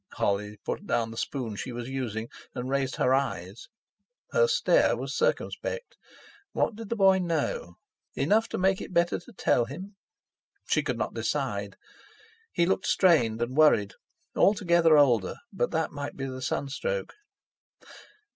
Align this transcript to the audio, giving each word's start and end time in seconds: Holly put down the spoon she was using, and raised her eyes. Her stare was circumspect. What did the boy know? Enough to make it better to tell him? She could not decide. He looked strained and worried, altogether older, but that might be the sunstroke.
Holly 0.13 0.57
put 0.65 0.87
down 0.87 1.11
the 1.11 1.15
spoon 1.17 1.55
she 1.55 1.71
was 1.71 1.87
using, 1.87 2.27
and 2.55 2.67
raised 2.67 2.95
her 2.95 3.13
eyes. 3.13 3.67
Her 4.31 4.47
stare 4.47 4.97
was 4.97 5.13
circumspect. 5.15 5.95
What 6.53 6.75
did 6.75 6.89
the 6.89 6.95
boy 6.95 7.19
know? 7.19 7.75
Enough 8.15 8.49
to 8.49 8.57
make 8.57 8.81
it 8.81 8.95
better 8.95 9.19
to 9.19 9.31
tell 9.31 9.65
him? 9.65 9.95
She 10.67 10.81
could 10.81 10.97
not 10.97 11.13
decide. 11.13 11.75
He 12.51 12.65
looked 12.65 12.87
strained 12.87 13.43
and 13.43 13.55
worried, 13.55 13.93
altogether 14.35 14.97
older, 14.97 15.35
but 15.53 15.69
that 15.69 15.91
might 15.91 16.15
be 16.17 16.25
the 16.25 16.41
sunstroke. 16.41 17.13